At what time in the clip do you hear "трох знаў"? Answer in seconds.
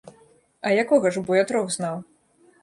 1.53-2.03